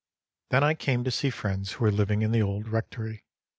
[0.49, 3.23] Then I came to see friends who were living in the old rectory.